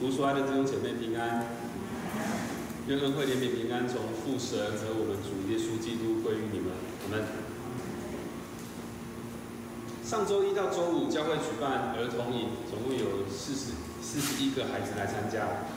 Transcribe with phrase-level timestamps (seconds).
[0.00, 1.44] 读书爱的弟兄姐妹平安，
[2.88, 6.72] 愿恩惠怜悯平安从父神和我们主耶稣基督归于你们。
[7.04, 7.20] 我们
[10.02, 15.68] 上周一到周五教会举办儿童营，总共有四十四十一个孩子来参加。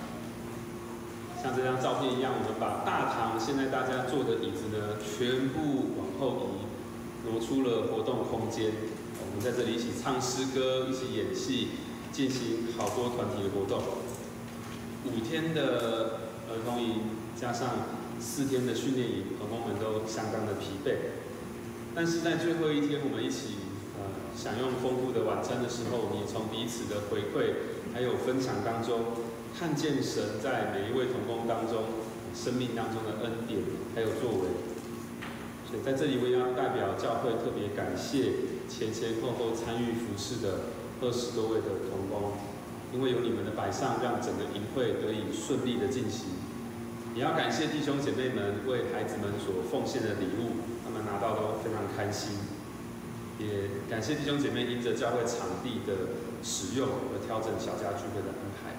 [1.44, 8.72] 像这张照片一样，我们把大堂现在大家坐的椅子呢，全部往后移，挪出了活动空间。
[9.20, 11.76] 我们在这里一起唱诗歌，一起演戏，
[12.14, 13.84] 进行好多团体的活动。
[15.06, 17.02] 五天的儿童营
[17.40, 17.70] 加上
[18.20, 20.96] 四天的训练营，童工们都相当的疲惫。
[21.96, 23.56] 但是在最后一天，我们一起
[23.98, 24.24] 呃。
[24.36, 27.54] 享用丰富的晚餐的时候，你从彼此的回馈
[27.94, 29.14] 还有分享当中，
[29.54, 32.02] 看见神在每一位童工当中
[32.34, 33.62] 生命当中的恩典
[33.94, 34.50] 还有作为。
[35.70, 42.34] 所以在这里，我也要代表教会特别感谢前前后后参与服侍的二十多位的童工，
[42.94, 46.30] 因为有你们的摆上，让整个营会得以顺利的进行。
[47.16, 52.38] 也要感谢弟兄姐妹们为孩子们所奉献的礼物，他们拿到都非常开心。
[53.40, 58.78] 也感谢弟兄姐妹因着教会场地的使用而调整小家聚会的安排。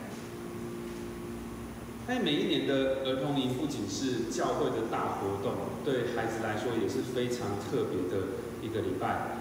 [2.07, 5.55] 那每一年的儿童营不仅是教会的大活动，
[5.85, 9.39] 对孩子来说也是非常特别的一个礼拜，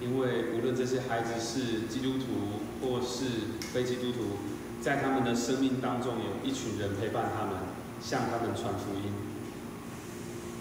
[0.00, 4.38] 因为无论这些孩子是基督徒或是非基督徒，
[4.80, 7.54] 在他们的生命当中有一群人陪伴他们，
[8.00, 9.12] 向他们传福音。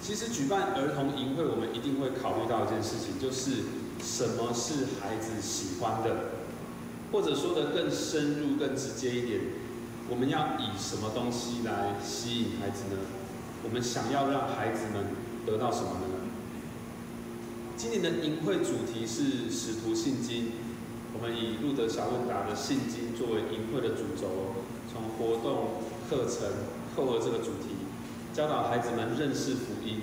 [0.01, 3.63] 其实举办儿童营会，我们一定会考虑到一件事情，就是
[4.01, 6.31] 什么是孩子喜欢的，
[7.11, 9.41] 或者说的更深入、更直接一点，
[10.09, 13.01] 我们要以什么东西来吸引孩子呢？
[13.63, 15.07] 我们想要让孩子们
[15.45, 16.23] 得到什么呢？
[17.75, 20.51] 今年的营会主题是使徒信经，
[21.19, 24.53] 我们以路德小问答的信经作为营会的主轴，
[24.85, 26.45] 从活动、课程
[26.95, 27.73] 扣合这个主题。
[28.35, 30.01] 教导孩子们认识福音，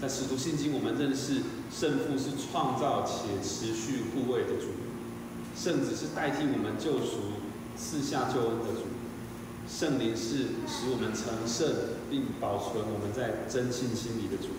[0.00, 4.72] 在使徒信经，我们认识圣父是创造且持续护卫的主，
[5.54, 7.44] 圣子是代替我们救赎、
[7.76, 8.88] 赐下救恩的主，
[9.68, 11.68] 圣灵是使我们成圣
[12.08, 14.56] 并保存我们在真信心里的主。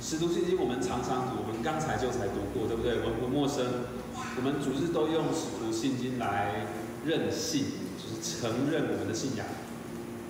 [0.00, 3.00] 使徒信经我们常常读，我们刚才就才读过，对不对？
[3.02, 3.98] 我们不陌生。
[4.40, 6.64] 我们主日都用使徒信经来
[7.04, 7.66] 认信，
[8.00, 9.44] 就是承认我们的信仰。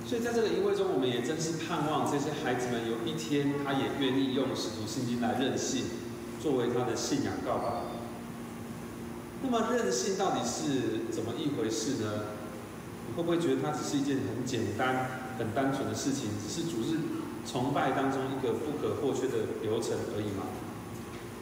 [0.04, 5.84] 所以在这个营会中，我们也真是盼望这些孩子们有一天，他也愿意用使徒信经来任性，
[6.43, 7.87] 作为他的信仰告白。
[9.44, 12.34] 那么任性到底是怎么一回事呢？
[13.06, 15.06] 你会不会觉得它只是一件很简单、
[15.38, 16.99] 很单纯的事情，只是主日
[17.47, 20.50] 崇拜当中一个不可或缺的流程而已吗？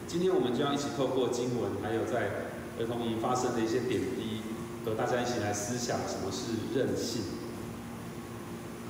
[0.05, 2.48] 今天我们就要一起透过经文，还有在
[2.79, 4.41] 儿童营发生的一些点滴，
[4.85, 7.21] 和大家一起来思想什么是任性。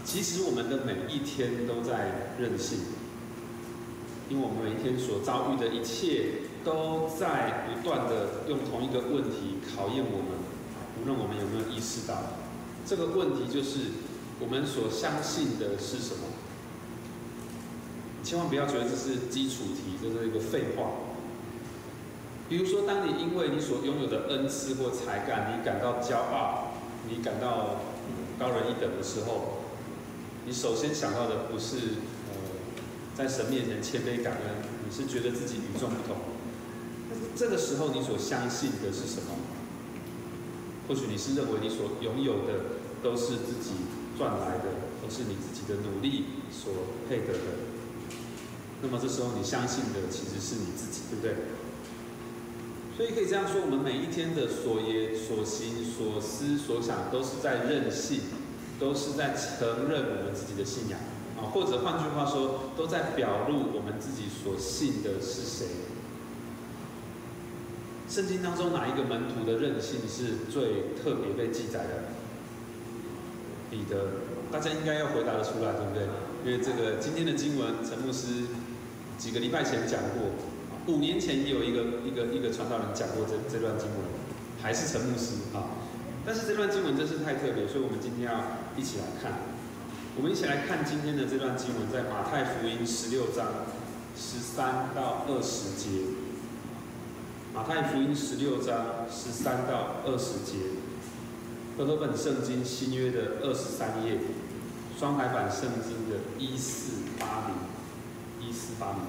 [0.06, 2.80] 其实我们的每一天都在任性，
[4.30, 10.40] 因为我们每一天所遭遇的一切，都在不断的用同一个问题考验我们。
[11.02, 12.16] 无论我们有没有意识到，
[12.86, 13.80] 这个问题就是
[14.40, 16.28] 我们所相信的是什么。
[18.24, 21.09] 千万不要觉得这是基础题，这是一个废话。
[22.50, 26.74] 比如说，当你因为你所拥有的恩赐或才干，你感到骄傲，
[27.08, 27.82] 你感到
[28.40, 29.60] 高人一等的时候。
[30.48, 31.78] 你首先想到的不是，
[32.34, 32.34] 呃，
[33.14, 36.18] 在神面前谦卑感恩，你是觉得自己与众不同。
[37.08, 39.38] 但是这个时候你所相信的是什么？
[40.88, 43.78] 或许你是认为你所拥有的都是自己
[44.18, 46.74] 赚来的，都是你自己的努力所
[47.08, 47.70] 配得的。
[48.82, 51.36] 那么这时候你相信的其实是你自己，对不对？
[53.00, 58.20] 所以可以这样说，我们每一天的所言、所行、所思、所想，都是在任性。
[58.80, 60.98] 都是在承认我们自己的信仰
[61.36, 65.68] 啊，或者换句话说，都在表露我们自己所信的是谁。
[68.08, 72.08] 圣经当中哪一个门徒的任性是最特别被记载的？
[73.70, 76.08] 彼得，大家应该要回答得出来，对不对？
[76.46, 78.46] 因为这个今天的经文，陈牧师
[79.18, 80.32] 几个礼拜前讲过，
[80.88, 83.98] 五年前也有一个一个一个传道人讲过这这段经文，
[84.62, 85.86] 还是陈牧师啊。
[86.26, 88.42] 但是这段经文真是太特别，所以我们今天要
[88.78, 89.34] 一起来看。
[90.18, 93.48] 我们一起来看今天的这段经文，在马太福音十六章
[94.18, 95.90] 十三到二十节。
[97.54, 100.58] 马太福音十六章十三到二十节，
[101.78, 104.20] 和合本圣经新约的二十三页，
[104.98, 109.00] 双排版圣经的一四八零一四八零。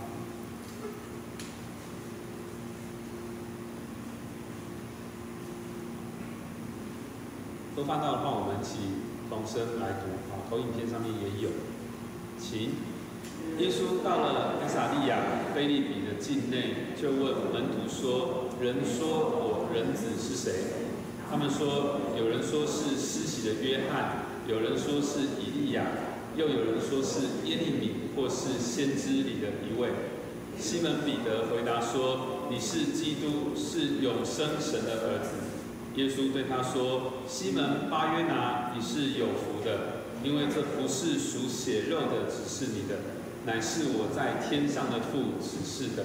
[7.77, 8.79] 都翻到的话，我们一起
[9.29, 10.43] 同声来读啊。
[10.51, 11.51] 投影片上面也有，
[12.39, 12.71] 请。
[13.59, 15.19] 耶稣到了以撒利亚
[15.55, 20.53] 菲利比的境内，就问门徒说：“人说我人子是谁？”
[21.31, 25.85] 他们说：“有人说是施洗的约翰，有人说是以利亚，
[26.37, 29.91] 又有人说是耶利米，或是先知里的一位。”
[30.59, 35.31] 西门彼得回答说：“你是基督，是永生神的儿子。”
[35.97, 46.05] 耶稣对他说：“西门巴约拿，你是有福的，因为这不是属血肉的指示你的。”乃是我在天上的父指示的。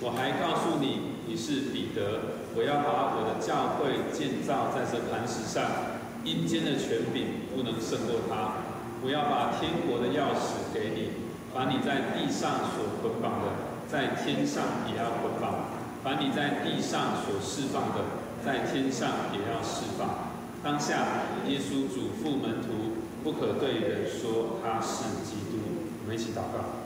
[0.00, 5.98] 我还告诉你，你是彼得，我要把我的教会建造在这磐石上。
[6.24, 8.68] 阴间的权柄不能胜过他。
[9.02, 11.10] 我要把天国的钥匙给你，
[11.54, 13.48] 把你在地上所捆绑的，
[13.88, 15.72] 在天上也要捆绑；
[16.04, 18.04] 把你在地上所释放的，
[18.48, 20.32] 在天上也要释放。
[20.64, 21.04] 当下，
[21.46, 25.60] 耶稣嘱咐门徒，不可对人说他是基督。
[26.00, 26.80] 我们一起祷告，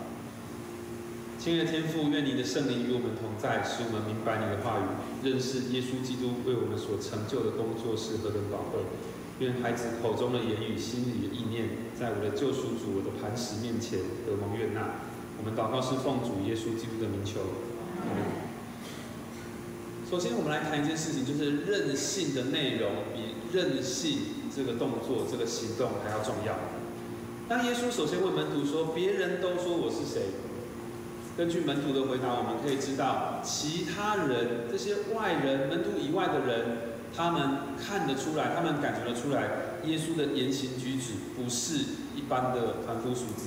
[1.38, 4.90] 亲爱的天父，愿你的圣灵与我们同在，使我们明白你的话语，
[5.22, 8.82] 认识耶稣基督为我们所成就的工作是何等宝贵。
[9.38, 14.98] 愿孩子口中的言语、心里的意念，在我的救赎主、我的磐石面前得蒙悦纳。
[15.38, 17.38] 我们祷告是奉主耶稣基督的名求。
[20.12, 24.18] 首先，我们来谈一件事情，就是任性的内容比任性
[24.54, 26.52] 这个动作、这个行动还要重要。
[27.48, 30.36] 当耶稣首先问门徒说：“别人都说我是谁？”
[31.34, 36.76] 根据门徒的回答，我们可以知道，其他人这些外人、门徒以外的人，
[37.16, 41.76] 他们看得出来，他们感觉得出来，耶稣的言行举止不是
[42.14, 43.46] 一般的凡夫俗子。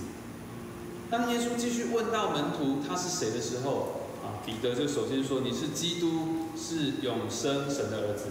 [1.11, 3.94] 当耶稣继续问到门徒他是谁的时候，
[4.25, 8.25] 啊，彼得就首先说：“你是基督，是永生神的儿子。”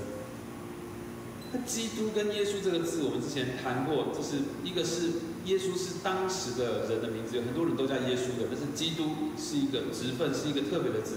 [1.55, 5.13] 那基督跟耶稣这个字，我们之前谈过，就是一个是。
[5.45, 11.17] 耶稣是当时的人的名字，有很多人都叫耶稣的，但是基督是一个职分，是一个特别的字。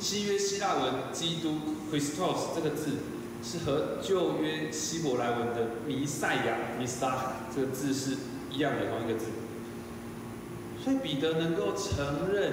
[0.00, 1.58] 新约希腊文“基督
[1.92, 2.92] ”（Christos） 这个字
[3.42, 8.16] 是和旧约希伯来文的“弥赛亚 ”（Messiah） 这个字是
[8.50, 9.26] 一样的同一个字。
[10.82, 12.52] 所以彼得能够承认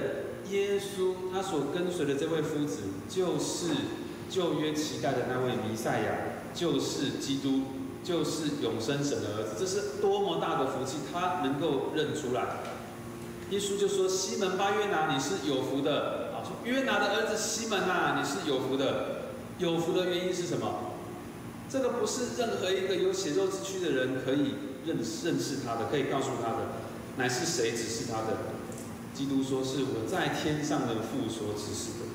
[0.52, 2.78] 耶稣他所跟随的这位夫子
[3.08, 3.74] 就是
[4.30, 6.14] 旧约期待的那位弥赛亚，
[6.54, 7.62] 就是基督。
[8.04, 10.96] 就是永生神的儿子，这是多么大的福气！
[11.12, 12.42] 他能够认出来。
[13.50, 19.30] 耶稣就说：“西门巴约拿，你是有福的。”啊，说约拿的儿子西门呐，你是有福的。
[19.58, 20.98] 有福的原因是什么？
[21.70, 26.58] 这个不是任何一个有血肉之躯的人可以认认识他的，可以告诉他的，
[27.18, 28.36] 乃是谁指示他的？
[29.14, 32.06] 基督说：“是我在天上的父所指示的。”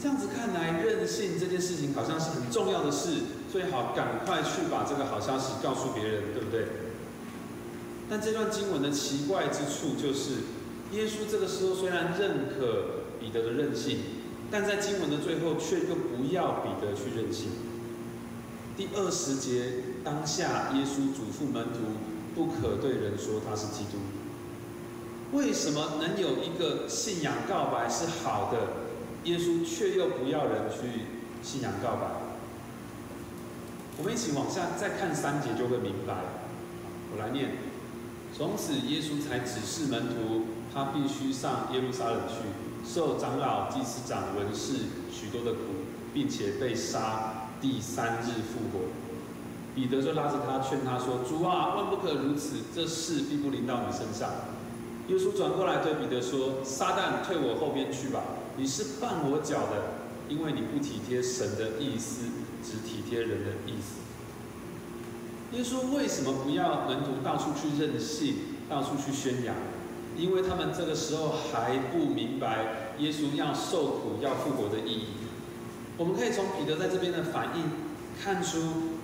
[0.00, 3.18] 这样子看来，任性这件事情好像是很重要的事。
[3.50, 6.66] 最好赶快去把这个好消息告诉别人，对不对？
[8.08, 10.44] 但这段经文的奇怪之处就是，
[10.92, 13.98] 耶稣这个时候虽然认可彼得的任性，
[14.50, 17.48] 但在经文的最后却又不要彼得去任性。
[18.76, 21.80] 第二十节当下，耶稣嘱咐门徒
[22.34, 23.98] 不可对人说他是基督。
[25.32, 28.58] 为什么能有一个信仰告白是好的，
[29.24, 31.04] 耶稣却又不要人去
[31.42, 32.06] 信仰告白？
[33.98, 36.14] 我们一起往下再看三节，就会明白。
[37.12, 37.50] 我来念：
[38.36, 45.58] 从此，耶稣才指示门徒，他必须上耶路撒冷去，受长老、祭司长、文士许多的苦，
[46.12, 48.86] 并且被杀，第三日复活。
[49.76, 54.28] 彼得就拉着他劝他说：“主啊，万不可如此，这事必不临到你身上。”
[55.10, 58.22] 耶稣转过来对彼得说：“撒旦，退我后边去吧！
[58.56, 62.26] 你是绊我脚的，因为你不体贴神的意思。”
[62.62, 63.96] 只体贴人的意思。
[65.56, 68.34] 耶稣为什么不要门徒到处去任性，
[68.68, 69.56] 到处去宣扬？
[70.14, 75.06] 因为他们这个时候还不明白耶稣要受苦、要复活的意义。
[75.96, 77.64] 我们可以从彼得在这边的反应
[78.22, 78.58] 看出，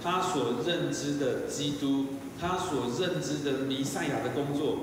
[0.04, 2.08] 他所认知的基督，
[2.38, 4.76] 他所认知的弥赛亚的工作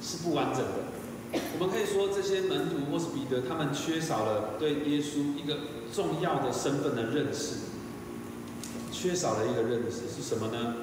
[0.00, 1.40] 是不完整的。
[1.54, 5.58] 我们可以说，这些门徒或是彼得，他们缺少了对耶稣一个
[5.92, 7.56] 重要的身份的认识，
[8.90, 10.74] 缺少了一个认识是什么呢？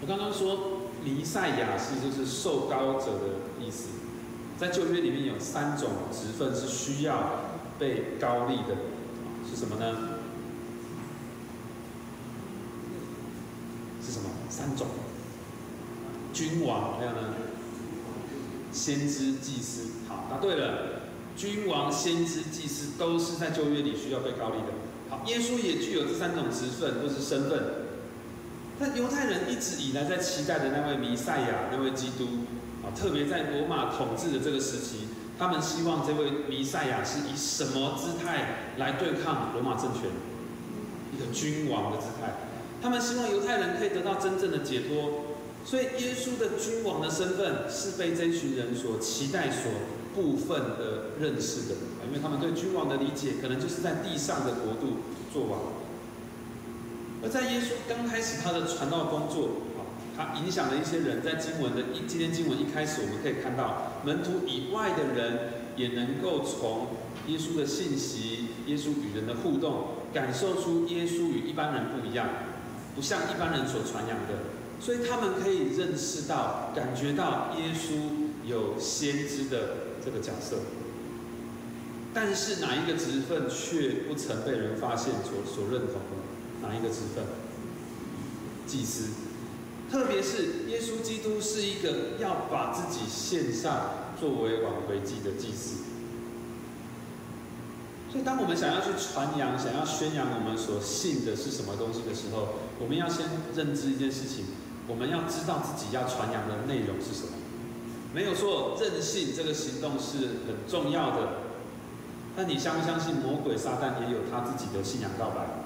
[0.00, 3.88] 我刚刚说弥赛亚是就是受高者的意思，
[4.58, 7.44] 在旧约里面有三种职分是需要
[7.78, 8.76] 被高立的，
[9.48, 10.18] 是什么呢？
[14.02, 14.30] 是什么？
[14.48, 14.86] 三种，
[16.36, 17.32] 君王，还有呢？
[18.70, 21.00] 先知、祭司，好，答对了。
[21.34, 24.74] 君王、先知、祭司都是在旧约里需要被高立的。
[25.08, 27.86] 好，耶稣也具有这三种职分或是身份。
[28.78, 32.44] 但犹太人一直以来在期待的那位弥赛亚、那位基督，
[32.84, 40.02] 啊，特别在罗马统治的这个时期，他们希望这位弥赛亚是以什么姿态来对抗罗马政权？
[41.14, 42.34] 一个君王的姿态。
[42.82, 45.25] 他们希望犹太人可以得到真正的解脱。
[45.66, 49.72] 所以，耶稣的君王的身份是被这群人所期待、所
[50.14, 51.74] 部分的认识的，
[52.06, 54.98] 因为他们对君王的理解，可能就是在地上的国度
[55.32, 55.60] 做王。
[57.20, 66.94] 而在耶稣刚开始他的传道工作，啊，他影响了一些人，在经文的一今天经文一开始，我们可以看到门徒以外的人也能够从
[67.26, 72.28] 耶稣的信息、耶稣与人的互动，感受出耶稣与一般人不一样，
[72.94, 74.55] 不像一般人所传扬的。
[74.78, 80.58] 所以他们可以认识到、感觉到耶稣有先知的这个角色，
[82.14, 86.62] 但是哪一个职分却不曾被人发现、所所认同的？
[86.62, 87.24] 哪一个职分？
[88.66, 89.10] 祭司，
[89.90, 95.84] 特别是耶稣基督是一个要把自己献上作为挽回祭的祭司。
[98.10, 104.44] 所以，当我们想要去传扬、想要宣扬我们所信的是什么东西的时候，我们要先认知一件事情。
[104.88, 107.32] 我们要知道自己要传扬的内容是什么，
[108.14, 111.28] 没有错，任性这个行动是很重要的。
[112.36, 115.64] 但你相不相信魔鬼撒旦也有他自己的信仰告白？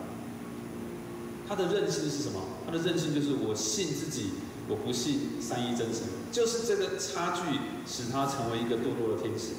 [1.48, 2.40] 他的任性是什么？
[2.64, 4.30] 他的任性就是我信自己，
[4.68, 9.54] 我不信三一真神，就是这个差距使他成为一个堕落的天使。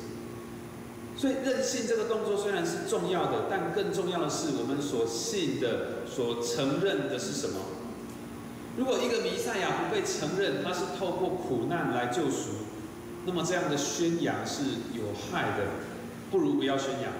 [1.18, 7.60] 所以任性这个动作虽然是重要的，但更重要的是我们所信的、所承认的是什么？
[8.78, 12.51] 如果一个弥赛亚不被承认，他是透过苦难来救赎，
[13.25, 14.63] 那么这样的宣扬是
[14.94, 15.66] 有害的，
[16.32, 17.12] 不如不要宣扬。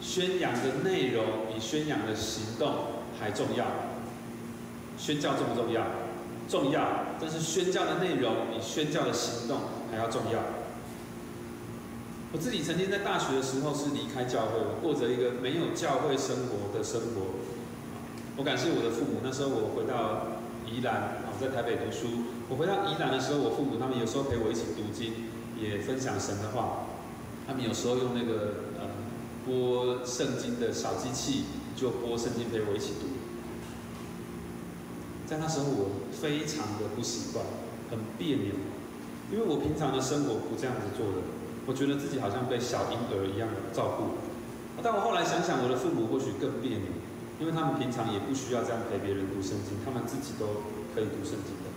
[0.00, 2.74] 宣扬的内容比宣扬的行动
[3.18, 3.66] 还重要。
[4.96, 5.82] 宣教重不重要？
[6.48, 7.06] 重要。
[7.20, 9.58] 但是宣教的内容比宣教的行动
[9.90, 10.40] 还要重要。
[12.32, 17.53] 我自己曾经在大学的时候是离开教会，我过着一个没有教会生活的生活。
[18.36, 19.20] 我感谢我的父母。
[19.22, 22.26] 那时候我回到宜兰啊，在台北读书。
[22.48, 26.90] 我回到宜兰的时候，我父母他们有时候陪我一起读经，也分享神的话。
[27.46, 28.90] 他们有时候用那个呃
[29.46, 31.44] 播圣经的小机器，
[31.76, 33.06] 就播圣经陪我一起读。
[35.26, 37.44] 在那时候，我非常的不习惯，
[37.88, 38.58] 很别扭，
[39.30, 41.22] 因为我平常的生活不这样子做的。
[41.66, 44.18] 我觉得自己好像被小婴儿一样照顾。
[44.82, 47.03] 但我后来想想，我的父母或许更别扭。
[47.40, 50.62] 因为他们平常也不需要这样陪别人读圣经，他们自己都
[50.94, 51.70] 可以读圣经的。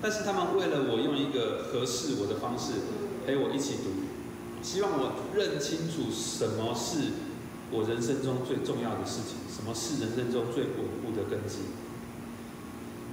[0.00, 2.72] 但是他们为了我用一个合适我的方式
[3.26, 4.08] 陪我一起读，
[4.62, 7.12] 希望我认清楚什么是
[7.70, 11.58] 我人生中最重要的事情，什么是人生中最稳固的根基。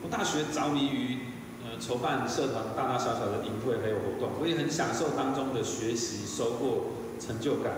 [0.03, 1.33] 我大学着迷于
[1.65, 7.73] 呃筹办社团大大小小的营会还有活动，我也很享受当中的学习收获成就感。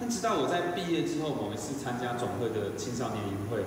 [0.00, 3.64] 但直到我在毕业之后，某一次参加总会的青少年营会，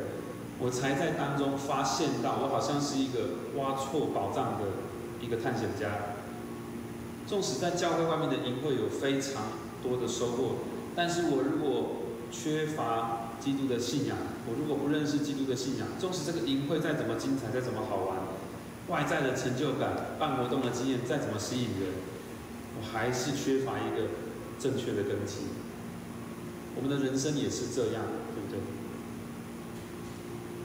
[0.57, 4.81] 我才在当中发现到，我好像是一个挖错宝藏的
[5.21, 6.17] 一个探险家。
[7.27, 9.43] 纵使在教会外面的营会有非常
[9.83, 10.55] 多的收获，
[10.95, 18.17] 但是我如果缺乏基督的信仰，我如果不认识基督的信仰，纵使这个营会再怎么精彩，再怎么好玩，
[18.89, 21.93] 外在的成就感、办活动的经验再怎么吸引人，
[22.81, 24.09] 我还是缺乏一个
[24.59, 25.45] 正确的根基。
[26.75, 28.03] 我们的人生也是这样，
[28.33, 28.59] 对不对？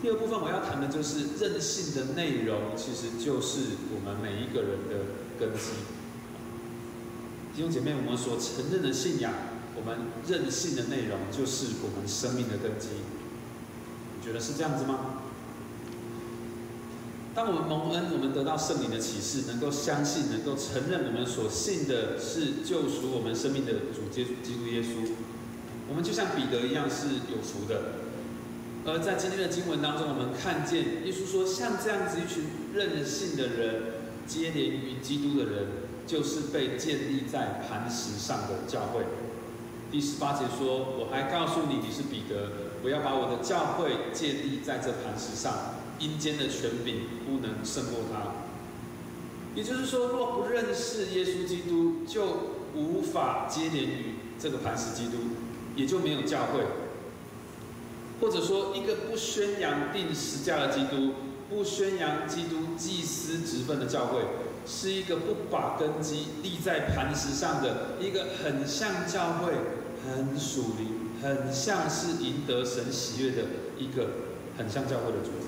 [0.00, 5.06] 第二部分我要谈的就是任性的内容，其实就是我们每一个人的
[5.38, 5.70] 根基。
[7.54, 9.32] 弟兄姐妹，我们所承认的信仰，
[9.74, 12.88] 我们任性的内容，就是我们生命的根基。
[14.16, 15.22] 你觉得是这样子吗？
[17.34, 25.10] 当我们蒙恩，我们得到圣灵的启示，能够相信，能够承认我们所信的是救赎我们生命的主基基督耶稣。
[25.88, 27.80] 我们就像彼得一样是有福的，
[28.84, 33.82] 而在今天的经文当中，我们看见耶稣说，像这样子一群任性的人，
[34.26, 35.66] 接连于基督的人，
[36.06, 39.04] 就是被建立在磐石上的教会。
[39.90, 42.50] 第十八节说：“我还告诉你，你是彼得，
[42.84, 48.44] 我要把我的教会建立在这磐石上，阴间的权柄不能胜过他。”
[49.56, 52.26] 也就是说，若不认识耶稣基督，就
[52.76, 55.16] 无法接连于这个磐石基督。
[55.78, 56.66] 也就没有教会，
[58.20, 61.14] 或者说一个不宣扬定时价的基督，
[61.48, 64.18] 不宣扬基督祭司职分的教会，
[64.66, 69.52] 是一个不把根基立在磐石上的一个很像教会、
[70.04, 73.44] 很属灵、很像是赢得神喜悦的
[73.78, 74.08] 一个
[74.58, 75.46] 很像教会的组织。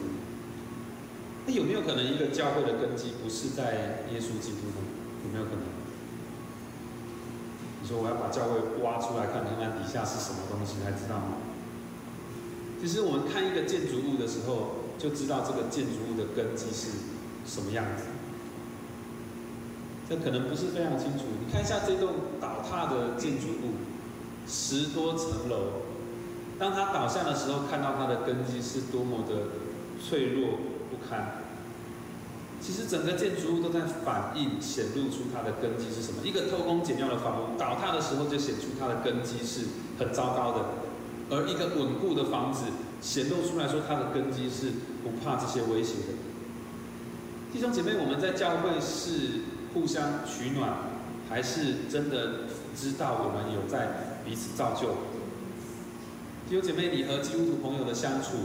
[1.47, 4.81] 那有没有可能一个教会的根基不是在耶稣基督呢？
[5.25, 5.70] 有没有可能？
[7.91, 11.43] 说我要把教会挖出来看看看底下是什么东西才知道吗？
[12.81, 16.97] 其实我们看一个建筑物的时候，就知道这个建筑物的根基是
[17.45, 18.05] 什么样子。
[20.09, 21.25] 这可能不是非常清楚。
[21.45, 23.75] 你看一下这栋倒塌的建筑物，
[24.47, 25.83] 十多层楼，
[26.59, 29.51] 当它倒下的时候，看到它的根基是多么的
[30.01, 30.59] 脆弱
[30.91, 31.40] 不堪。
[32.61, 36.19] 其实整个建筑物都在反映、显露出它的根基是什么。
[36.23, 39.65] 一个偷工减料的房屋倒塌的时候，就显出它的根基是
[39.99, 40.61] 很糟糕的；
[41.31, 42.67] 而一个稳固的房子
[43.01, 46.13] 显露出来说，它的根基是不怕这些威胁的。
[47.51, 49.41] 弟兄姐妹，我们在教会是
[49.73, 50.71] 互相取暖，
[51.31, 54.89] 还是真的知道我们有在彼此造就？
[56.49, 58.37] 弟兄姐妹，你和基督徒朋友的相处，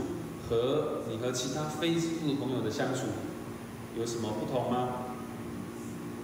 [0.48, 3.02] 和你和其他非基督徒朋友的相处。
[3.98, 4.88] 有什么不同吗？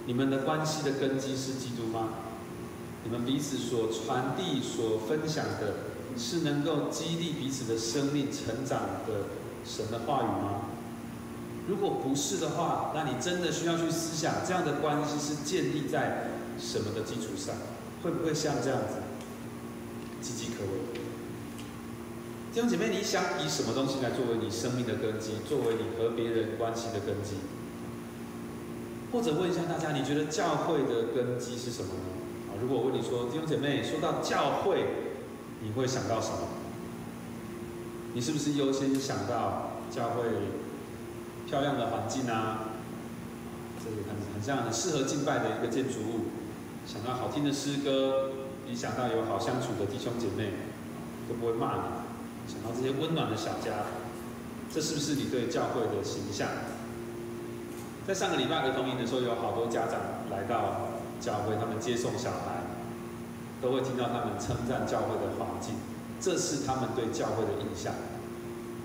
[0.05, 2.09] 你们的关系的根基是基督吗？
[3.03, 5.75] 你们彼此所传递、所分享的，
[6.15, 9.25] 是能够激励彼此的生命成长的
[9.65, 10.61] 神的话语吗？
[11.67, 17.55] 如果不是的话，那你真的需要去思想，这样的关系是建立在什么的基础上？
[18.03, 18.95] 会不会像这样子
[20.21, 20.99] 岌岌可危？
[22.53, 27.37] 弟兄姐妹，你想以什么东西来作为你生命的根基，作为你和别人关系的根基？
[29.13, 32.49] 或者问一下大家，你觉得教会的根基是什么呢？
[32.49, 34.83] 啊，如果我问你说，弟兄姐妹，说到教会，
[35.61, 36.39] 你会想到什么？
[38.15, 40.23] 你是不是优先想到教会
[41.47, 42.73] 漂亮的环境啊？
[43.85, 46.19] 这个很很像很适合敬拜的一个建筑物，
[46.87, 48.31] 想到好听的诗歌，
[48.67, 50.53] 你想到有好相处的弟兄姐妹，
[51.29, 53.85] 都不会骂你，想到这些温暖的小家，
[54.73, 56.49] 这是不是你对教会的形象？
[58.05, 62.59] 在上个礼拜儿童营的时候，有好多家长来到教会，他们接送小孩，
[63.61, 65.75] 都会听到他们称赞教会的环境，
[66.19, 67.93] 这是他们对教会的印象。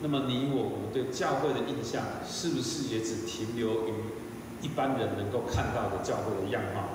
[0.00, 3.92] 那么你我，我们对教会的印象，是不是也只停留于
[4.62, 6.94] 一般人能够看到的教会的样貌？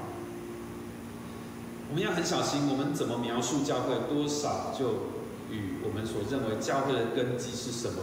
[1.89, 5.11] 我们要很小心，我们怎么描述教会，多少就
[5.51, 7.99] 与我们所认为教会的根基是什么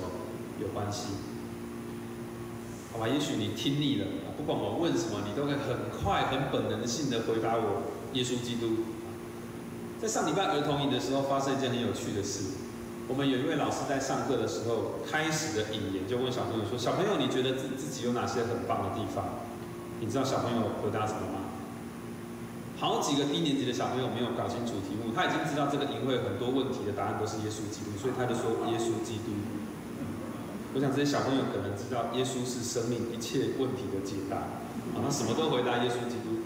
[0.61, 1.09] 有关系。
[2.93, 7.83] 好吧，也许你听腻了，不管我问什么，你都会很快、很本能性的回答我
[8.15, 8.83] 耶稣基督。
[10.03, 12.59] 在上礼拜儿童营的时候，发生一件很有趣的事。
[13.07, 19.39] 我们有一位老师在上课的时候，开始的引言就问小朋友说：“小朋友，你觉得自自己有哪些很棒的地方？”
[20.03, 21.47] 你知道小朋友回答什么吗？
[22.79, 29.37] 好几个低年级的小朋友没有搞清楚题目，他已经知道这个营会很多问题的答案都是耶稣基督，所以他就说耶稣基督。
[30.73, 34.37] 我想这些小朋友可能知道耶稣是生命一切问题的解答，
[34.95, 36.39] 啊，他什么都回答耶稣基督。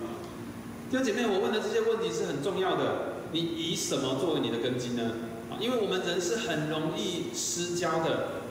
[0.90, 3.14] 弟兄姐妹，我问的这些问题是很重要的。
[3.32, 5.12] 你以什么作为你的根基呢？
[5.50, 8.46] 啊，因为我们人是很容易失焦的。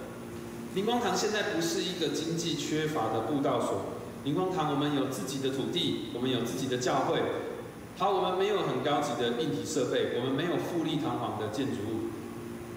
[0.76, 3.94] 灵光堂现在不是一个经济缺乏的布道所，
[4.26, 7.22] 灵光堂我们有自己的土地，我们有自己的教会。
[7.98, 12.10] 好，我们没有很高级的硬体设备，我们没有富丽堂皇的建筑物，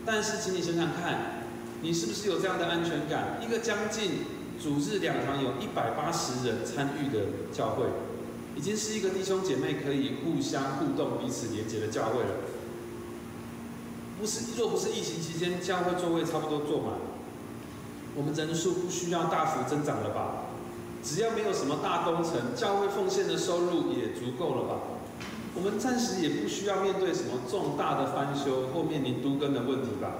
[0.05, 1.46] 但是请你想想看。
[1.87, 3.39] 你是不是有这样的安全感？
[3.41, 4.11] 一个将近
[4.61, 7.85] 主日两堂有一百八十人参与的教会，
[8.57, 12.31] 已经是一个弟兄姐妹可以互相互动、彼此连接的教会了。
[14.19, 16.95] 不是，若不是疫情期间，教会座位差不多坐满，
[18.17, 20.47] 我们人数不需要大幅增长了吧？
[21.05, 24.81] 只要没有什么大工程，教会奉献的收入也足够了吧？
[25.55, 30.15] 我们暂时也不需要面对什么重大的翻修或面临都更的问题吧？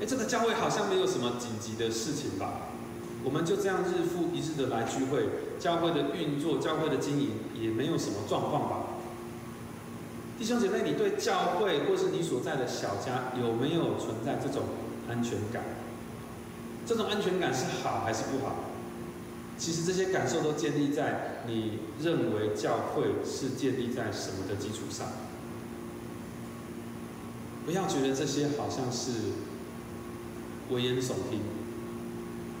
[0.00, 2.68] 哎，这个教会好像没有什么紧急的事情吧？
[3.24, 8.76] 我们就这样日复一日的来聚会，教会的运作、教会的经营也没有什么状况吧？
[10.38, 14.62] 弟兄姐妹，你对教会或是你所在的小家有没有存在这种
[15.10, 15.64] 安全感？
[16.86, 18.54] 这种安全感是好还是不好？
[19.58, 25.08] 其实这些感受都建立在你认为教会是建立在什么的基础上。
[27.66, 29.10] 不要觉得这些好像是。
[30.70, 31.40] 危言耸听。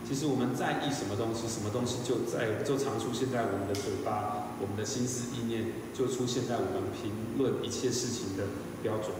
[0.08, 8.44] 其实我们在意什么东西，什么东西就在就常出现在我们的嘴巴，我们的心思意念就出现在我们评论一切事情的
[8.82, 9.10] 标准。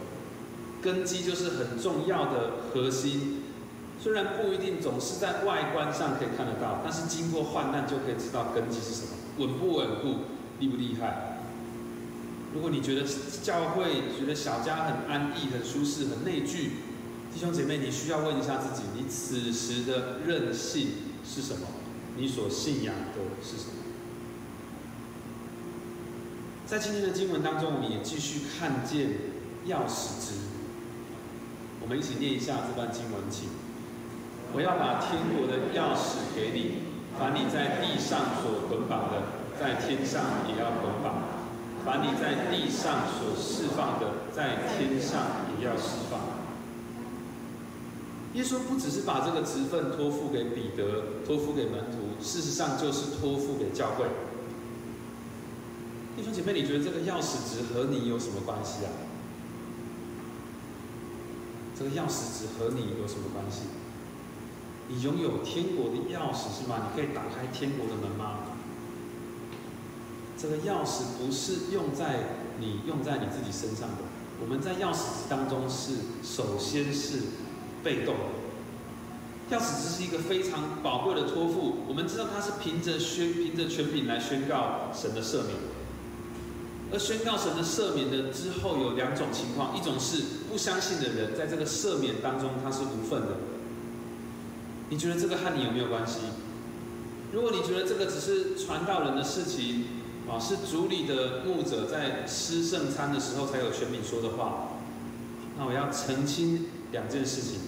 [0.81, 3.43] 根基就是很重要的核心，
[4.01, 9.09] 虽然不一定总是在外观上可以看得到，但是经过患难就可以知道根基是什么。
[9.39, 10.21] 稳不稳固，
[10.59, 11.41] 厉不厉害？
[12.55, 13.07] 如果你觉得
[13.43, 16.71] 教会觉得小家很安逸、很舒适、很内聚，
[17.33, 20.89] 弟兄姐妹，你需要问一下自己：你此时的韧性
[21.25, 21.67] 是什么？
[22.17, 23.73] 你所信仰的是什么？
[26.67, 29.09] 在今天的经文当中，我们也继续看见
[29.67, 30.35] 钥匙之。
[31.81, 33.49] 我们一起念一下这段经文，请。
[34.53, 36.83] 我要把天国的钥匙给你，
[37.19, 39.23] 凡你在地上所捆绑的，
[39.61, 41.23] 在天上也要捆绑；
[41.85, 46.28] 凡你在地上所释放的，在天上也要释放。
[48.39, 54.07] 耶稣不只是把这个职分托付给彼得，托付给门徒，事实上就是托付给教会。
[56.17, 58.91] 弟兄姐妹，你觉得这个钥匙值和你有什么关系啊？
[61.77, 63.63] 这个钥匙值和你有什么关系？
[64.87, 66.87] 你拥有天国的钥匙是吗？
[66.87, 68.39] 你可以打开天国的门吗？
[70.41, 74.05] 这个钥匙不是用在你用在你自己身上的。
[74.41, 77.19] 我们在钥匙值当中是首先是
[77.83, 79.57] 被动的。
[79.57, 81.79] 钥匙值是一个非常宝贵的托付。
[81.89, 85.57] 我们知道它是凭着宣凭着权柄来宣告神的赦免。
[86.93, 93.37] 而宣告神的赦免的之后有两种情况：一种是不相信的人在这个赦免当中他是无份的。
[94.91, 96.21] 你觉得这个和你有没有关系？
[97.31, 99.85] 如果你觉得这个只是传道人的事情，
[100.27, 104.79] 啊，是主里的牧者在吃圣餐的时候才有权柄说的话，
[105.59, 107.61] 那我要澄清两件事情。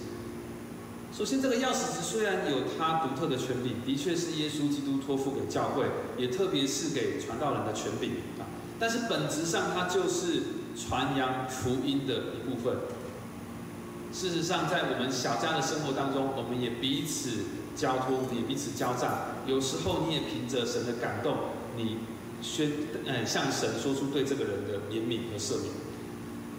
[1.13, 5.85] 首先，这个钥匙虽然有它独特的权柄，的确是耶稣基督托付给教会，
[6.17, 8.47] 也特别是给传道人的权柄啊，
[8.79, 10.43] 但是本质上它就是
[10.75, 12.77] 传扬福音的一部分。
[14.13, 17.43] 事实上，在我们小家的生活当中，我们也彼此
[17.75, 19.35] 交托，也彼此交战。
[19.45, 21.35] 有时候，你也凭着神的感动，
[21.75, 21.97] 你
[22.41, 22.71] 宣，
[23.05, 25.71] 呃，向神说出对这个人的怜悯和赦免。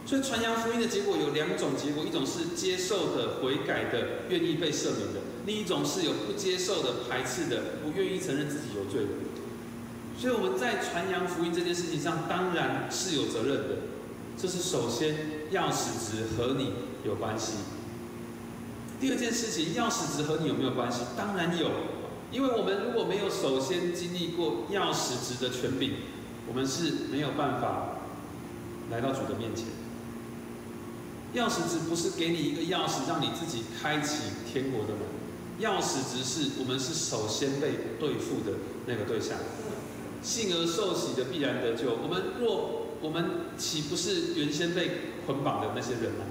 [0.04, 9.10] 所以，传扬福音的结果有两种结果：一种是接受的、悔改的、愿意被赦免的；另一种是有不接受的、排斥的、不愿意承认自己有罪的。
[10.18, 13.76] 所以，我们在传扬福音这件事情上，当然是有责任的。
[14.36, 15.14] 这是首先，
[15.52, 16.72] 钥匙值和你
[17.04, 17.52] 有关系。
[19.00, 21.02] 第二件事情，钥匙值和你有没有关系？
[21.16, 21.70] 当然有，
[22.30, 25.92] 因为我们如果没有首先经历过钥匙值的权柄，
[26.48, 27.98] 我们是没有办法
[28.90, 29.66] 来到主的面前。
[31.34, 35.02] 钥匙值不是给你一个钥匙让你自己开启天国的门，
[35.60, 39.38] 钥匙值是我们是首先被对付的那个对象。
[40.22, 41.96] 信而受洗的必然得救。
[42.02, 43.24] 我们若我们
[43.58, 44.90] 岂不是原先被
[45.26, 46.24] 捆绑的那些人吗？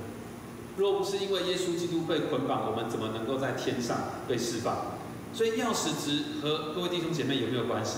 [0.78, 4.98] 若不是因为耶稣基督被捆绑，我们怎么能够在天上被释放？
[5.34, 7.98] 所以钥匙值和各位弟兄姐妹有没有关系？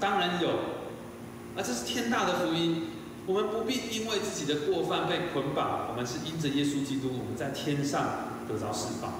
[0.00, 0.48] 当然有。
[0.48, 2.86] 啊，这是天大的福音。
[3.26, 8.04] 我们不必因为自己的过犯被捆绑，我们是因着耶稣基督，我们在天上
[8.46, 9.12] 得着释放。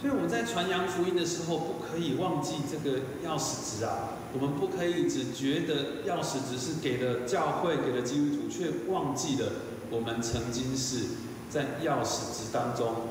[0.00, 4.16] 所以我们在传扬福音的时候，不可以忘记这个钥匙值啊。
[4.32, 9.52] 我们不可以只觉得钥匙只是给了教会、给了基督徒，却忘记了
[9.90, 11.06] 我们曾经是
[11.48, 13.08] 在钥匙值当中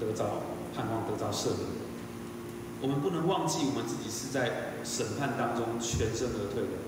[0.00, 0.42] 得着
[0.74, 1.66] 盼望、得着赦免。
[2.80, 6.85] 我们不能忘记我们自己是在审判当中全身而退的。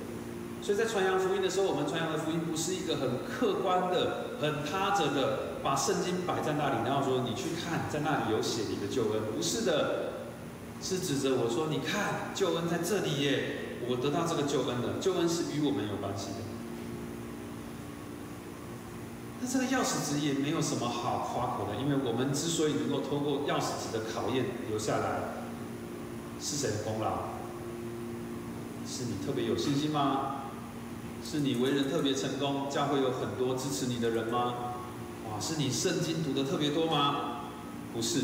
[0.61, 10.09] 所以在传扬福音的时候，我们传扬的福音不是一个很客观的、很塌着的，把圣经摆在那里，然后说你去看，在那里有写你的救恩，不是的。
[10.81, 13.81] 是指着我说：“你看，救恩在这里耶！
[13.88, 15.01] 我得到这个救恩了。
[15.01, 16.47] 救恩是与我们有关系的。
[19.40, 25.42] 那这个钥匙值也没有什么好夸口的，因为我们之所以能够通过钥匙值的考验留下来，
[26.40, 27.35] 是谁的功劳？
[28.87, 30.38] 是你特别有信心吗？
[31.24, 34.54] 是你为人特别成功，教会有很多支持你的人吗？
[35.28, 37.40] 哇，是你圣经读的特别多吗？
[37.94, 38.20] 不是。”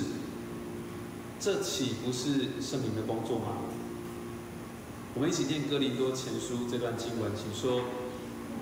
[1.40, 3.58] 这岂不是圣灵的工作吗？
[5.14, 7.82] 我们一起念哥林多前书这段经文，请说：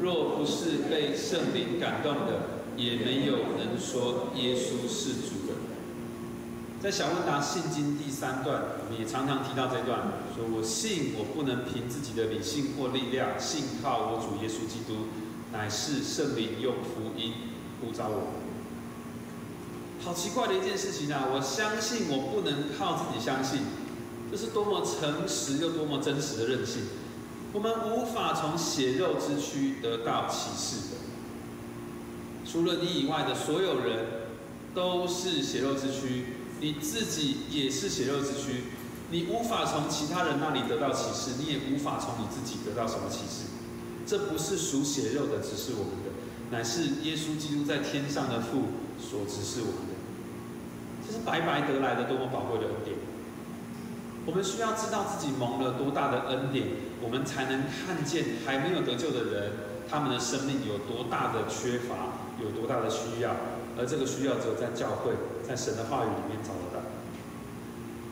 [0.01, 5.42] 若不是被圣灵感动的，也没有能说耶稣是主。
[6.83, 10.01] 在小问答信经第三段，我们也常常提到这段：
[10.35, 15.07] 说我信，我不能凭自己的理性或力量，信靠我主耶稣基督，
[15.53, 17.35] 乃是圣灵用福音
[17.81, 18.33] 呼召我。
[20.05, 21.29] 好奇怪的一件事情啊！
[21.33, 23.61] 我相信我不能靠自己相信，
[24.29, 26.83] 这是多么诚实又多么真实的任性。
[27.53, 30.97] 我们无法从血肉之躯得到启示的，
[32.45, 34.05] 除了你以外的所有人
[34.75, 38.64] 都是血肉之躯，你自己也是血肉之躯。
[39.11, 43.51] 你无法从其他人那里得到启示，你也无法从你自己得到什么启示。
[44.07, 48.62] 这不是属血肉的指示我们的，乃是耶稣基督在天上的父
[48.98, 49.94] 所指示我们的。
[51.05, 52.96] 这是白白得来的多么宝贵的恩典！
[54.25, 56.68] 我们需要知道自己蒙了多大的恩典，
[57.03, 59.53] 我们才能看见还没有得救的人，
[59.90, 63.35] 他们的生命有多大的缺乏，有多大的需要，
[63.79, 65.13] 而这个需要只有在教会，
[65.47, 66.85] 在神的话语里面找得到。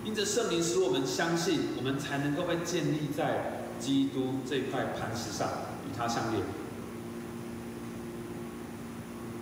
[0.05, 5.49] 因着圣灵使我们相信，我们才能够被建立在基督这块磐石上，
[5.85, 6.43] 与他相连。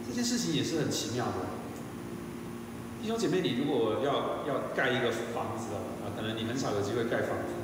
[0.08, 1.32] 这件事情也是很奇妙的。
[3.00, 7.54] 弟兄姐妹，你如果要要盖一个房子哦，啊，可能你很少有机会盖房子。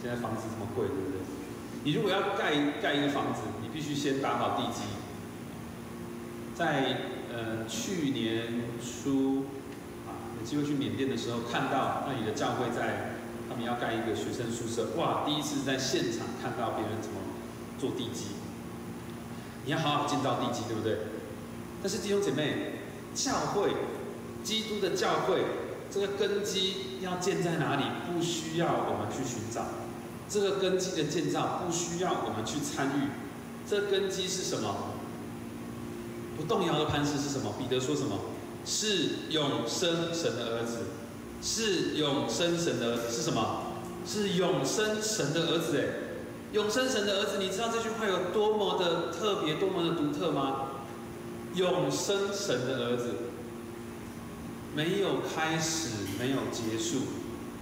[0.00, 1.20] 现在房子这么贵，对不对？
[1.84, 4.84] 你如果要盖盖一个房子，你必须先打好地基。
[6.54, 9.46] 在呃去年初
[10.06, 10.32] 啊。
[10.40, 13.16] 有机会去缅甸的时候，看到那里的教会在
[13.48, 15.24] 他们要盖一个学生宿舍，哇！
[15.26, 17.18] 第一次在现场看到别人怎么
[17.78, 18.36] 做地基，
[19.64, 20.98] 你要好好建造地基，对不对？
[21.82, 22.80] 但是弟兄姐妹，
[23.14, 23.70] 教会，
[24.44, 25.44] 基督的教会，
[25.90, 27.84] 这个根基要建在哪里？
[28.06, 29.66] 不需要我们去寻找，
[30.28, 33.08] 这个根基的建造不需要我们去参与，
[33.68, 34.94] 这根基是什么？
[36.38, 37.52] 不动摇的磐石是什么？
[37.58, 38.16] 彼得说什么？
[38.64, 40.78] 是永生神的儿子，
[41.42, 43.62] 是永生神的儿子是什么？
[44.06, 45.84] 是永生神的儿子哎，
[46.52, 50.66] 永生神的儿子，你知道这句话有多么的特别，多么的独特吗？
[51.54, 53.14] 永生神的儿子，
[54.74, 56.98] 没有开始，没有结束，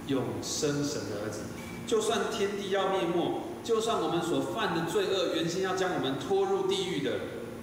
[0.07, 1.39] 永生神的儿子，
[1.87, 7.11] 就算天地要灭没，就算我们所犯的罪恶原先要将我们拖入地狱的。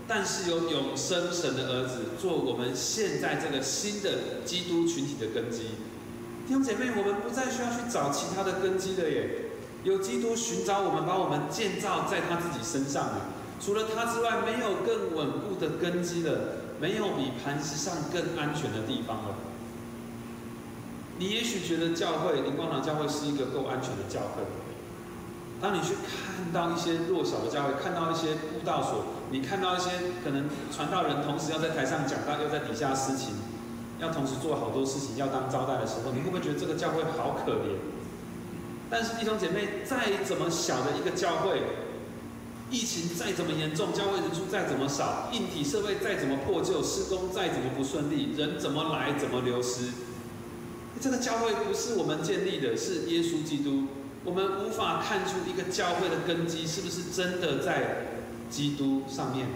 [0.06, 5.62] 但是有永生神的儿子做我们现在这个新的基督群体的根基，
[6.46, 9.46] 弟兄姐妹，我们不再需要去找其他的根基了耶。
[9.82, 13.30] 有基督寻找我们，把我们建造在他自己身上了。
[13.60, 19.36] 除了他之外，没有更稳固的根基了，没有比磐石上更安全的地方了。
[21.18, 24.42] 你也许觉得教会灵光堂教会是一个够安全的教会。
[25.64, 25.94] 当你去
[26.36, 29.88] 看到一些弱小的教会，看到一些布道所，你看到一些
[30.22, 33.32] 可能传道人同时要在台上讲道，又在底下施情，
[33.98, 37.80] 要同时做好多事情，要当招待的时候，你会不会觉得这个教会好可怜？
[38.90, 41.62] 但是弟兄姐妹，再怎么小的一个教会，
[42.70, 49.92] 疫情再怎么严重，教会人数再怎么少，硬体设备再怎么破旧，施工再怎么不顺利，人怎么来怎么流失，
[51.00, 53.84] 这个教会不是我们建立的，是耶稣基督。
[54.24, 58.06] 我们无法看出一个教会的根基是不是真的在
[58.48, 59.48] 基督上面。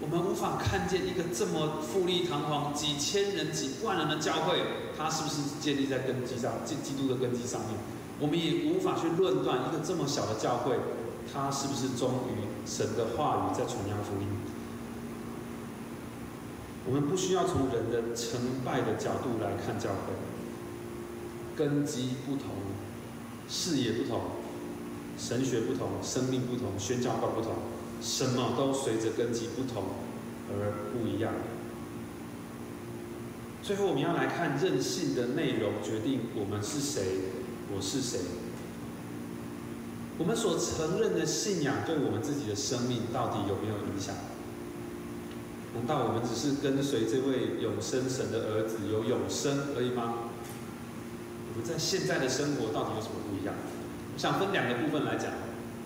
[0.00, 4.58] 我们无法看见一个这么富丽堂皇、几千人、几万人的教会，
[4.98, 7.70] 它是不是建立在根基上、基基督的根基上面？
[8.18, 10.76] 我们也无法去论断一个这么小的教会，
[11.32, 14.26] 它是不是忠于神的话语在传扬福音。
[16.84, 20.14] 我们不需要从人的成败的角度来看教会，
[21.56, 22.61] 根基不同。
[23.54, 24.22] 视野不同，
[25.18, 27.52] 神学不同，生命不同，宣教观不同，
[28.00, 29.84] 什么都随着根基不同
[30.48, 31.34] 而不一样。
[33.62, 37.02] 最后，我们要来看任性的内容决定我们是谁，
[37.76, 38.20] 我是谁。
[40.16, 44.14] 我们所承认的信仰对我们自己的生命到底有没有影响？
[45.74, 50.31] 难道我们只是跟随这位永生神的儿子有永生而已吗？
[51.52, 53.54] 我们在现在的生活到底有什么不一样？
[54.14, 55.32] 我想分两个部分来讲，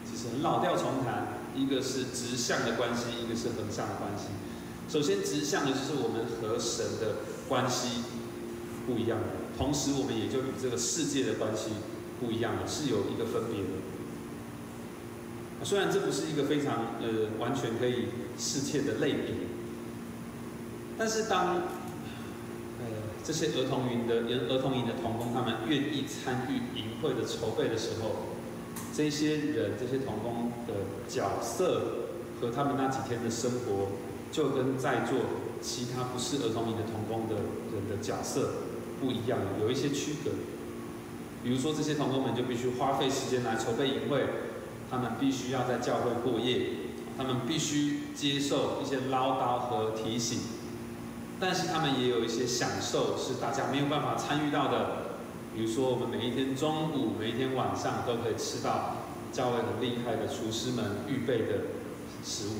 [0.09, 4.29] 其实老调重弹，一个是直向的关系，一个是横向的关系。
[4.89, 7.17] 首先，直向的就是我们和神的
[7.49, 8.03] 关系
[8.87, 9.27] 不一样的，
[9.59, 11.71] 同时我们也就与这个世界的关系
[12.21, 13.71] 不一样了，是有一个分别的。
[15.65, 18.07] 虽然这不是一个非常呃完全可以
[18.39, 19.35] 世切的类别，
[20.97, 21.63] 但是当
[23.27, 28.39] 这些儿童营的儿儿童营的童工，他们愿意参与营会的筹备的时候，
[28.95, 32.07] 这些人、这些童工的角色
[32.41, 33.89] 和他们那几天的生活，
[34.31, 35.19] 就跟在座
[35.61, 37.43] 其他不是儿童营的童工的
[37.75, 38.63] 人的角色
[39.01, 40.31] 不一样，有一些区隔。
[41.43, 44.25] 比如说，这些童工们就必须花费时间来筹备营会，
[44.89, 46.69] 他们必须要在教会过夜，
[47.19, 50.39] 他们必须接受一些唠叨和提醒。
[51.39, 55.19] 但是他们也有一些享受是大家没有办法参与到的，
[55.55, 58.97] 比如说我们每一天中午、每一天晚上都可以吃到
[59.33, 61.65] 教会很厉害的厨师们预备的
[62.25, 62.53] 食物。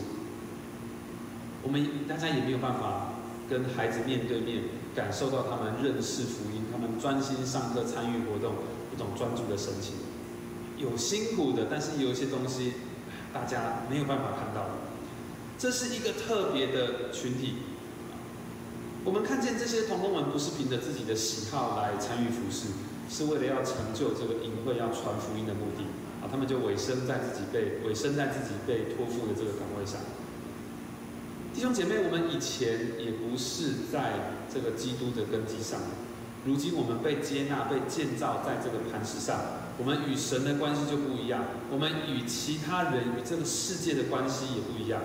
[1.63, 3.15] 我们大家也没有办法
[3.49, 8.57] 跟孩子面对面，感受到他们认识福音，他们专心上课、参与活动，
[8.95, 9.95] 一种专注的神情。
[10.77, 12.75] 有辛苦的，但是有一些东西
[13.33, 14.67] 大家没有办法看到。
[15.59, 17.55] 这是一个特别的群体。
[19.07, 22.75] 我们看见这些同工们不是凭着自己的喜好来参与服侍，
[23.09, 25.87] 是为了要成就这个营会要传福音的目的。
[26.21, 30.01] 啊，他们就委身在自己被委身在自己被托付的这个岗位上。
[31.55, 35.79] 弟兄姐妹，我们以前也不是在这个基督的根基上，
[36.45, 39.39] 如今我们被接纳、被建造在这个磐石上，
[39.79, 45.01] 我们与神的关系就不一样，我们与其他人、与这个世界的关系也不一样。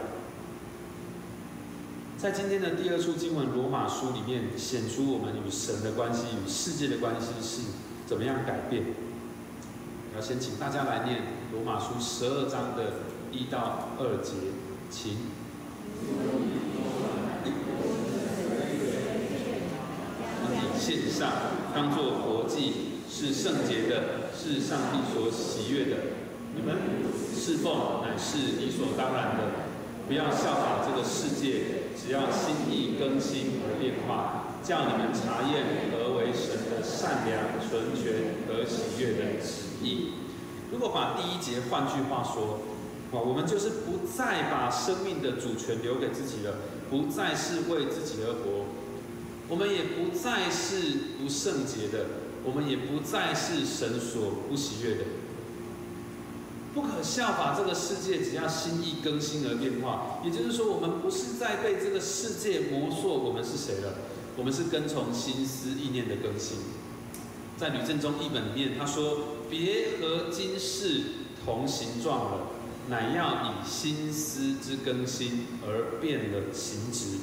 [2.21, 7.71] 在今天的第二处经文《罗马书》里面，显出我们与神的关系、与世界的关系是
[8.05, 8.84] 怎么样改变。
[10.13, 11.17] 要先请大家来念
[11.51, 14.34] 《罗马书》十二章的一到二节，
[14.91, 15.17] 请。
[20.51, 21.27] 你献上，
[21.73, 25.97] 当作活祭，是圣洁的，是上帝所喜悦的。
[26.55, 26.77] 你们
[27.36, 29.70] 侍奉乃是理所当然的。
[30.07, 40.11] 不要效仿这个世界，只要心意更新而变化，叫你们查验何为神的善良、纯全和喜悦的旨意。
[40.71, 42.59] 如果把第一节换句话说，
[43.11, 46.55] 啊，我们就是不再把生命的主权留给自己了，
[46.89, 48.65] 不再是为自己而活，
[49.47, 52.05] 我们也不再是不圣洁的，
[52.43, 55.03] 我们也不再是神所不喜悦的。
[56.73, 60.21] 不可效法这个世界，只要心意更新而变化。
[60.23, 63.95] 也就是说，我们不是在被这个世界磨塑，我们是谁了？
[64.38, 66.57] 我们是跟从心思意念的更新。
[67.57, 69.17] 在吕正中译本里面，他说
[69.51, 71.01] ：“别和今世
[71.43, 72.47] 同形状了，
[72.89, 77.19] 乃要以心思之更新而变了形质。”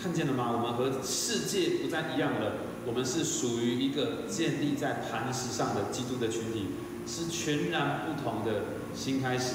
[0.00, 0.52] 看见了吗？
[0.52, 2.52] 我们和世界不再一样了。
[2.86, 6.66] 我们是属于一个建立在磐石上的基督的群体。
[7.10, 9.54] 是全然不同的新开始。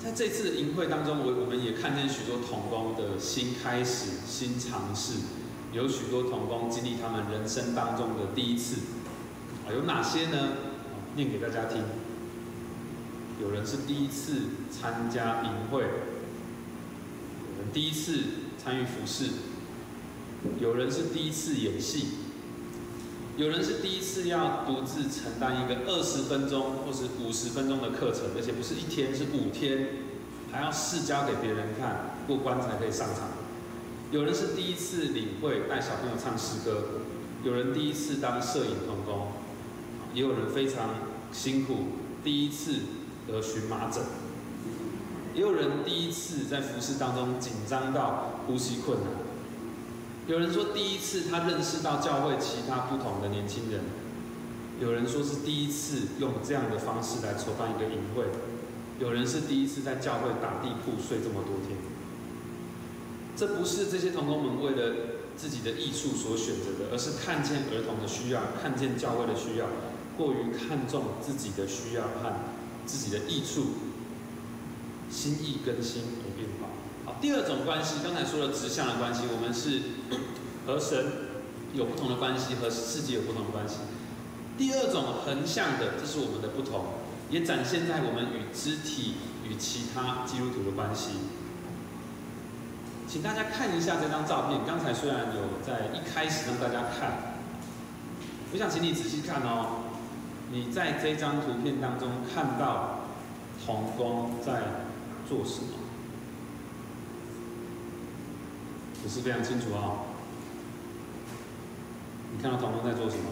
[0.00, 5.14] 在这次的营会当中，我我们也看见许多童工的新开始、新尝试，
[5.72, 8.76] 有许多童工经历他们人生当中的第一次。
[9.66, 10.50] 啊，有哪些呢？
[11.16, 11.82] 念给大家听。
[13.40, 14.34] 有人是第一次
[14.70, 15.88] 参加营会，有
[17.58, 18.20] 人第一次
[18.56, 19.30] 参与服饰，
[20.60, 22.21] 有人是第一次演戏。
[23.38, 29.88] 有人是第一次要独自承担一个二十分钟或是五十分钟的课程，而且不是一天，是五天，
[30.52, 33.30] 还要试教给别人看，过关才可以上场。
[34.10, 36.84] 有人是第一次领会带小朋友唱诗歌，
[37.42, 39.28] 有人第一次当摄影童工，
[40.12, 40.90] 也有人非常
[41.32, 41.86] 辛苦，
[42.22, 42.80] 第一次
[43.26, 44.02] 得荨麻疹，
[45.34, 49.31] 也有人第一次在服饰当中紧张到呼吸困难。
[50.28, 53.80] 有人说第一次他认识到教会其他不同的年轻人，
[54.80, 58.26] 有人说是第一次用这样的方式来筹办一个营会，
[59.00, 61.76] 有人是第一次在教会打地铺睡这么多天。
[63.36, 64.94] 这不是这些童工们为了
[65.36, 69.66] 自己的益处所选择的，而是看见儿童的需要，看见教会的需要，
[70.16, 72.32] 过于看重自己的需要和
[72.86, 73.64] 自己的益处，
[75.10, 76.02] 心意更新。
[77.22, 79.80] 第二种关系，刚才说了直向的关系，我们是
[80.66, 81.06] 和神
[81.72, 83.76] 有不同的关系，和世界有不同的关系。
[84.58, 86.84] 第二种横向的，这是我们的不同，
[87.30, 89.14] 也展现在我们与肢体
[89.48, 91.10] 与其他基督徒的关系。
[93.06, 97.38] 请大家看一下这张照片，刚才虽然有在一开始让大家看，
[98.52, 99.84] 我想请你仔细看哦，
[100.50, 103.06] 你在这张图片当中看到
[103.64, 104.82] 童工在
[105.28, 105.81] 做什么？
[109.02, 110.06] 不是非常清楚啊！
[112.34, 113.24] 你看到童工在做什么？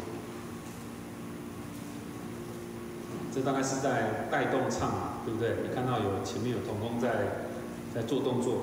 [3.33, 5.55] 这大概是在带动唱嘛，对不对？
[5.63, 7.47] 你看到有前面有童工在
[7.95, 8.63] 在做动作，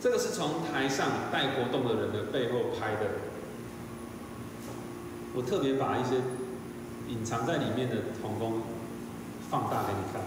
[0.00, 3.10] 这个是从台上带活动的人的背后拍的。
[5.34, 6.16] 我特别把一些
[7.08, 8.62] 隐藏在里面的童工
[9.50, 10.22] 放大给你看。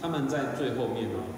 [0.00, 1.28] 他们在最后面哦，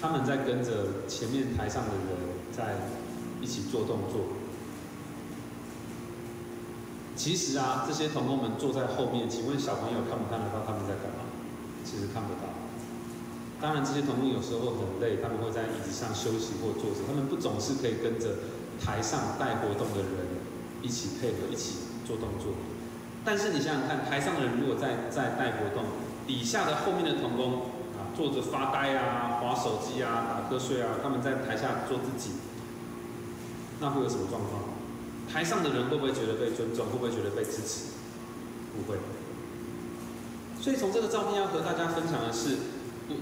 [0.00, 2.16] 他们在跟着前面台上的人
[2.52, 2.74] 在
[3.40, 4.36] 一起做动作。
[7.16, 11.28] 其实啊，这些同工们坐在后面，请问小朋友看不看得到他们在干嘛？
[11.84, 12.48] 其实看不到。
[13.60, 18.40] 当然，这些同工有时候很累，他们会在椅子上休息或坐着，他们不总是可以跟着
[18.80, 20.40] 台上带活动的人
[20.80, 21.76] 一起配合、一起
[22.06, 22.56] 做动作。
[23.22, 25.84] 但是你想想看，台上的人如果在在带活动，
[26.30, 27.62] 底下的后面的童工
[27.98, 32.30] 啊，坐着发呆啊，划手机啊，打瞌睡啊，他们在台下做自己，
[33.80, 34.62] 那会有什么状况？
[35.28, 36.86] 台上的人会不会觉得被尊重？
[36.86, 37.98] 会不会觉得被支持？
[38.70, 38.96] 不会。
[40.60, 42.58] 所以从这个照片要和大家分享的是，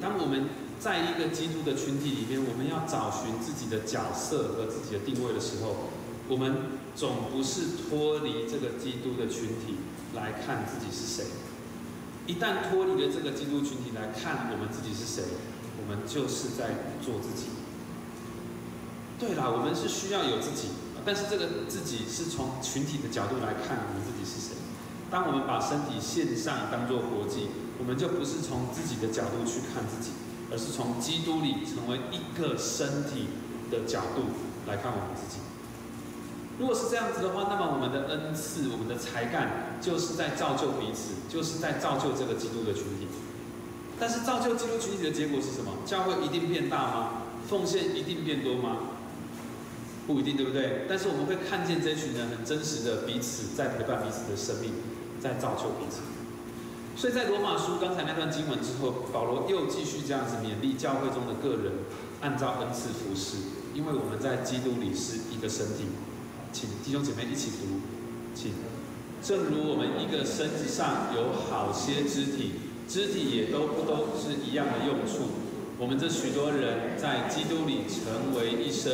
[0.03, 0.45] 当我们
[0.79, 5.89] 在一个基督的群体里面，我们要找寻自己的角色和自己的定位的时候，
[6.29, 9.81] 我们总不是脱离这个基督的群体
[10.15, 11.25] 来看自己是谁。
[12.29, 15.25] 一旦脱离了这个基督群体来看我们自己是谁，
[15.81, 17.49] 我们就是在做自己。
[19.19, 20.69] 对啦，我们是需要有自己。
[21.07, 24.61] 但是这个自己是从群体的角度来看我们自己是谁。
[25.11, 27.49] 当我们把身体献上当做活祭，
[27.79, 30.13] 我们就不是从自己的角度去看自己，
[30.53, 33.29] 而是从基督里成为一个身体
[33.71, 34.37] 的角度
[34.69, 35.41] 来看我们自己。
[36.59, 43.07] 如果是这样子的话，那么我们的恩赐、我们的才干，就是在造就彼此，就是在造就这个基督的群体。
[44.01, 45.73] 但是造就基督群体的结果是什么？
[45.87, 47.11] 教会一定变大吗？
[47.49, 48.77] 奉献一定变多吗？
[50.07, 50.87] 不一定，对不对？
[50.89, 54.73] 但是我们会看见这群人很真实的彼此在陪伴彼此的生命，
[55.21, 56.01] 在造就彼此。
[56.97, 61.73] 所以在罗马书刚才那段经文之后，保罗又继续这样子勉励教会中的个人，
[62.21, 63.37] 按照恩赐服侍，
[63.75, 65.87] 因为我们在基督里是一个身体。
[66.59, 67.79] 请弟兄姐妹一起读，
[68.35, 68.51] 请。
[69.23, 72.55] 正如我们一个身子上有好些肢体，
[72.89, 75.31] 肢体也都不都是一样的用处。
[75.79, 78.93] 我们这许多人在基督里成为一生。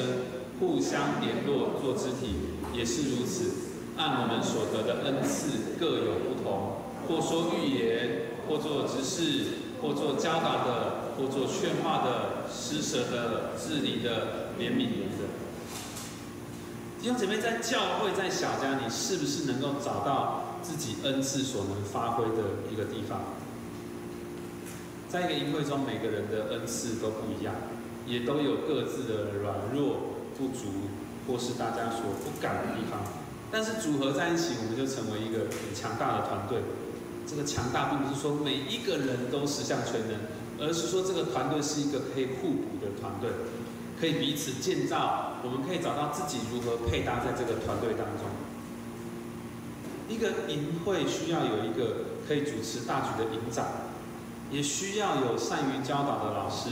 [0.60, 2.36] 互相联络做肢体
[2.72, 3.50] 也是如此，
[3.96, 9.46] 按我们所得的恩赐各有不同，或说预言，或做执事，
[9.82, 15.23] 或做教导的，或做劝化的，施舍的，治理的，怜悯的。
[17.04, 23.20] 弟兄姐妹，在教会，在小家，你是不是能够找到自己恩赐所能发挥的一个地方？
[25.06, 27.54] 在一个营会中，每个人的恩赐都不一样，
[28.06, 30.14] 也都有各自的软弱。
[30.38, 30.88] 不足，
[31.28, 32.98] 或是大家所不敢的地方，
[33.52, 36.62] 但是组合在一起，我们就成为一个很强大的团队。
[37.26, 40.16] 这个强大并不是说每一个人都十项全能，
[40.58, 43.28] 而是说这个团队是一个可以互补的团队，
[44.00, 45.38] 可以彼此建造。
[45.42, 48.26] 我们可以找到自己如何配搭在这个团队当中。
[50.08, 53.66] 一个营会需要有一个可以主持大局的营长，
[54.50, 56.70] 也需要有善于教导的老师。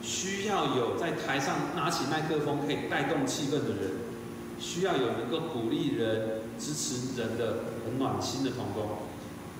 [0.00, 3.90] 需要有在台上拿起麦克风可以带动气氛的人，
[4.60, 8.98] 需要有能够鼓励人、支持人的很暖心的同工，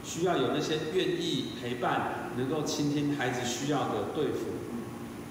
[0.05, 4.47] 需要有那些愿意陪伴、能够倾听孩子需要的队服，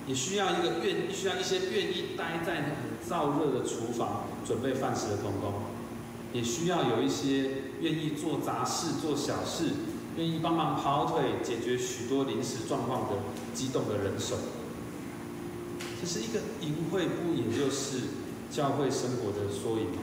[0.07, 5.53] 也需要一个愿需要一些愿意待在很燥热的厨房准备饭食的童工，
[6.31, 7.51] 也需要有一些
[7.81, 9.71] 愿意做杂事、做小事、
[10.15, 13.17] 愿意帮忙跑腿解决许多临时状况的
[13.53, 14.37] 激动的人手。
[15.99, 18.03] 这是一个淫会，不也就是
[18.49, 19.99] 教会生活的缩影吗？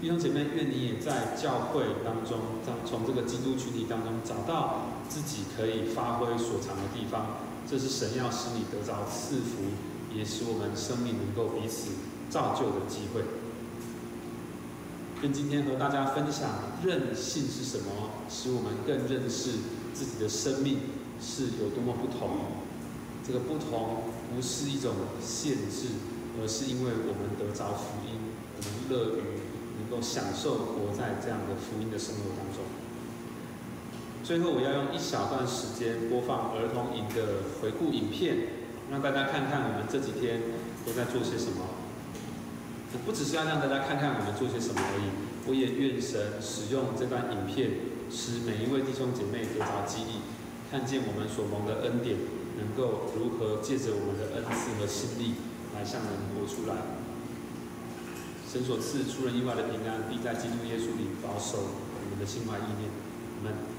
[0.00, 7.49] 弟兄姐妹，愿你也在教会当中，从从这个基督群体当中找到自己可以发挥所长的地方。
[7.68, 9.62] 这是神要使你得着赐福，
[10.14, 11.90] 也使我们生命能够彼此
[12.28, 13.22] 造就的机会。
[15.22, 16.48] 跟今天和大家分享
[16.82, 19.50] 韧性是什么，使我们更认识
[19.92, 20.78] 自己的生命
[21.20, 22.60] 是有多么不同。
[23.26, 24.04] 这个不同
[24.34, 25.88] 不是一种限制，
[26.40, 28.16] 而是因为我们得着福音，
[28.56, 29.22] 我们乐于
[29.78, 32.64] 能够享受活在这样的福音的生活当中。
[34.30, 38.46] 最后，我要用一小段时间播放儿童营的回顾影片，
[38.86, 40.38] 让大家看看我们这几天
[40.86, 41.66] 都在做些什么。
[43.04, 45.10] 不只是要让大家看看我们做些什么而已，
[45.50, 47.74] 我也愿神使用这段影片，
[48.06, 50.22] 使每一位弟兄姐妹得着激励，
[50.70, 52.14] 看见我们所蒙的恩典。
[52.54, 55.42] 能够如何借着我们的恩赐和心力
[55.74, 57.02] 来向人活出来？
[58.46, 62.86] 神所赐出人意外的平安，必在基督耶稣里保守我们的心怀意念。
[63.42, 63.69] 我们。